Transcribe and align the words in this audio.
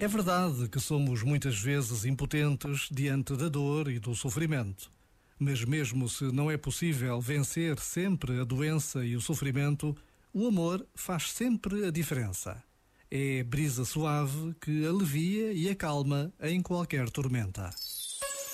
É 0.00 0.06
verdade 0.06 0.68
que 0.68 0.78
somos 0.78 1.22
muitas 1.22 1.58
vezes 1.58 2.04
impotentes 2.04 2.88
diante 2.90 3.36
da 3.36 3.48
dor 3.48 3.90
e 3.90 3.98
do 3.98 4.14
sofrimento. 4.14 4.90
Mas, 5.38 5.64
mesmo 5.64 6.08
se 6.08 6.24
não 6.32 6.50
é 6.50 6.56
possível 6.56 7.20
vencer 7.20 7.78
sempre 7.78 8.40
a 8.40 8.44
doença 8.44 9.04
e 9.04 9.16
o 9.16 9.20
sofrimento, 9.20 9.96
o 10.32 10.46
amor 10.46 10.86
faz 10.94 11.32
sempre 11.32 11.84
a 11.84 11.90
diferença. 11.90 12.62
É 13.10 13.42
brisa 13.42 13.84
suave 13.84 14.54
que 14.60 14.86
alivia 14.86 15.52
e 15.52 15.68
acalma 15.68 16.32
em 16.40 16.62
qualquer 16.62 17.10
tormenta. 17.10 17.70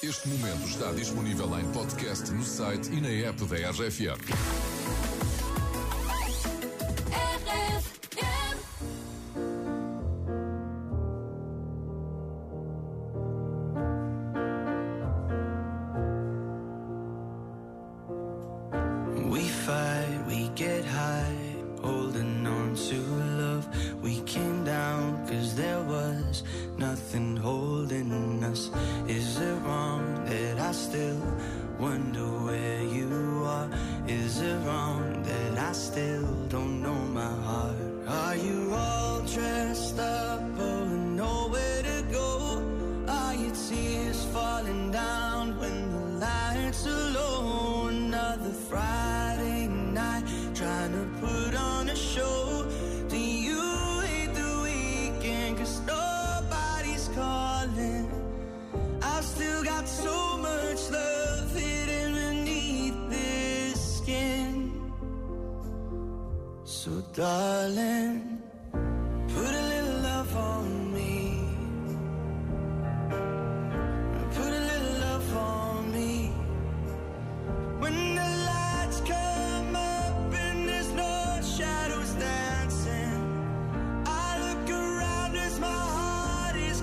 Este 0.03 0.29
momento 0.29 0.67
está 0.67 0.93
disponível 0.93 1.59
em 1.59 1.73
podcast 1.73 2.31
no 2.31 2.43
site 2.43 2.91
e 2.91 3.01
na 3.01 3.09
app 3.09 3.45
da 3.47 3.71
RFM. 3.71 5.14
Wonder 32.25 32.45
where 32.45 32.83
you 32.83 33.45
are? 33.47 33.69
Is 34.07 34.41
it 34.41 34.57
wrong 34.67 35.23
that 35.23 35.59
I 35.59 35.73
still 35.73 36.27
don't 36.49 36.83
know 36.83 36.95
my 36.95 37.33
heart? 37.43 37.77
Are 38.07 38.37
you 38.37 38.73
all 38.75 39.21
dressed 39.21 39.74
So, 66.85 67.03
darling, 67.15 68.43
put 68.71 69.53
a 69.63 69.65
little 69.73 70.01
love 70.03 70.37
on 70.37 70.93
me. 70.93 71.41
Put 74.37 74.53
a 74.53 74.63
little 74.71 75.01
love 75.01 75.37
on 75.37 75.93
me. 75.95 76.29
When 77.79 78.17
the 78.17 78.29
lights 78.51 79.01
come 79.01 79.75
up 79.75 80.35
and 80.35 80.69
there's 80.69 80.93
no 80.93 81.41
shadows 81.57 82.13
dancing, 82.21 83.17
I 84.05 84.29
look 84.47 84.69
around 84.69 85.37
as 85.37 85.59
my 85.59 85.81
heart 85.97 86.57
is 86.57 86.83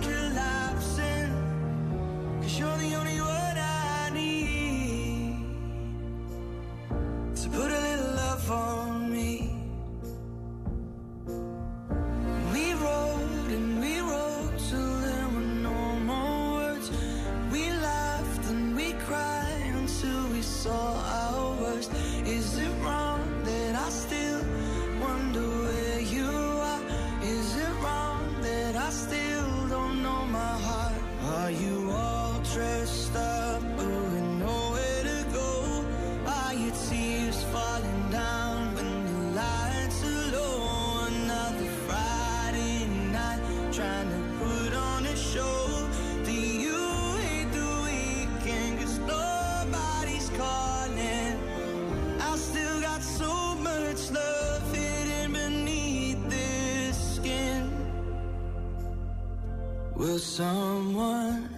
Will 59.95 60.19
someone 60.19 61.49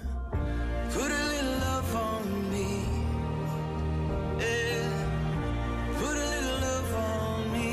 put 0.91 1.11
a 1.11 1.23
little 1.33 1.59
love 1.59 1.95
on 1.95 2.51
me? 2.51 2.83
Yeah, 4.39 4.89
put 5.93 6.15
a 6.17 6.27
little 6.33 6.59
love 6.67 6.93
on 6.95 7.51
me. 7.53 7.71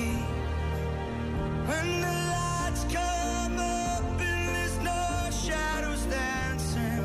When 1.66 2.00
the 2.00 2.16
lights 2.36 2.84
come 2.84 3.58
up 3.58 4.20
and 4.20 4.48
there's 4.54 4.78
no 4.78 5.30
shadows 5.30 6.04
dancing, 6.04 7.04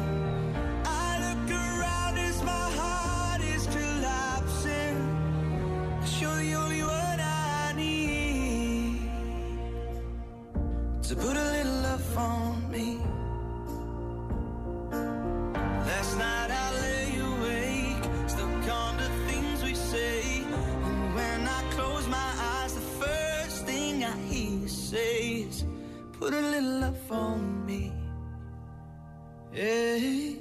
I 0.86 1.18
look 1.26 1.50
around 1.52 2.18
as 2.20 2.44
my 2.44 2.70
heart 2.80 3.42
is 3.42 3.66
collapsing. 3.68 4.98
You're 6.20 6.38
the 6.38 6.54
only 6.56 6.84
one 6.84 7.20
I 7.20 7.74
need 7.76 9.00
to 11.04 11.16
put 11.16 11.36
a 11.36 11.52
little 11.56 11.82
love 11.82 12.18
on 12.18 12.72
me. 12.72 13.00
Put 26.26 26.34
a 26.34 26.42
little 26.42 26.80
love 26.80 27.12
on 27.12 27.66
me. 27.68 27.94
Yeah, 29.54 30.34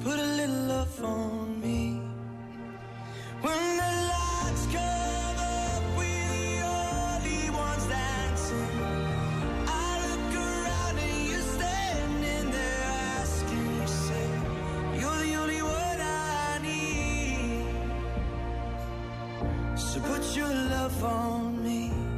put 0.00 0.18
a 0.18 0.28
little 0.38 0.62
love 0.72 1.04
on 1.04 1.60
me. 1.60 2.00
When 3.42 3.76
the 3.76 3.92
lights 4.12 4.64
come 4.72 5.36
up, 5.36 5.82
we're 5.98 6.28
the 6.40 6.62
only 6.64 7.50
ones 7.50 7.86
dancing. 7.88 8.72
I 9.68 10.00
look 10.06 10.34
around 10.34 10.96
and 10.98 11.28
you're 11.28 11.48
standing 11.58 12.50
there 12.50 12.84
asking 13.20 13.66
yourself, 13.80 14.44
You're 14.98 15.20
the 15.26 15.34
only 15.34 15.60
one 15.60 16.00
I 16.00 16.58
need. 16.62 17.66
So 19.78 20.00
put 20.00 20.24
your 20.34 20.54
love 20.54 21.04
on 21.04 21.62
me. 21.62 22.11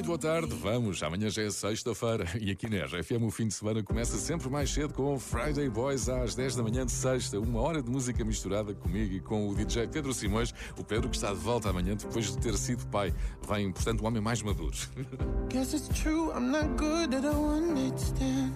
Muito 0.00 0.06
boa 0.06 0.18
tarde, 0.18 0.54
vamos. 0.54 1.02
Amanhã 1.02 1.28
já 1.28 1.42
é 1.42 1.50
sexta-feira 1.50 2.24
e 2.40 2.50
aqui 2.50 2.70
na 2.70 2.86
RFM 2.86 3.22
o 3.22 3.30
fim 3.30 3.46
de 3.46 3.52
semana 3.52 3.82
começa 3.82 4.16
sempre 4.16 4.48
mais 4.48 4.70
cedo 4.70 4.94
com 4.94 5.12
o 5.12 5.18
Friday 5.18 5.68
Boys 5.68 6.08
às 6.08 6.34
10 6.34 6.56
da 6.56 6.62
manhã 6.62 6.86
de 6.86 6.92
sexta. 6.92 7.38
Uma 7.38 7.60
hora 7.60 7.82
de 7.82 7.90
música 7.90 8.24
misturada 8.24 8.72
comigo 8.72 9.12
e 9.12 9.20
com 9.20 9.46
o 9.46 9.54
DJ 9.54 9.88
Pedro 9.88 10.14
Simões. 10.14 10.54
O 10.78 10.82
Pedro 10.82 11.10
que 11.10 11.16
está 11.16 11.34
de 11.34 11.40
volta 11.40 11.68
amanhã 11.68 11.94
depois 11.94 12.32
de 12.32 12.38
ter 12.38 12.56
sido 12.56 12.86
pai. 12.86 13.12
Vem, 13.46 13.70
portanto, 13.70 14.02
um 14.02 14.06
homem 14.06 14.22
mais 14.22 14.40
maduro. 14.40 14.74
Guess 15.50 15.74
it's 15.74 15.88
true, 15.88 16.32
I'm 16.34 16.50
not 16.50 16.78
good 16.78 17.14
at 17.14 17.34
one 17.34 17.74
night 17.74 18.00
stand. 18.00 18.54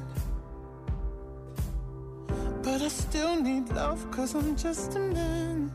But 2.63 2.81
I 2.81 2.89
still 2.89 3.43
need 3.43 3.71
love, 3.75 4.03
cause 4.11 4.35
I'm 4.35 4.57
just 4.57 4.97
a 4.97 4.99
man. 4.99 5.71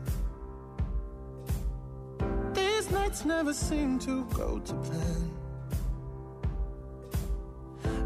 These 2.54 2.90
nights 2.90 3.24
never 3.24 3.54
seem 3.54 4.00
to 4.00 4.24
go 4.34 4.58
to 4.58 4.74
plan. 4.74 5.39